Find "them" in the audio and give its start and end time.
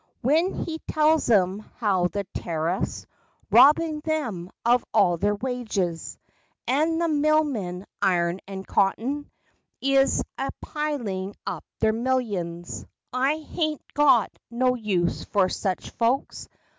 3.99-4.49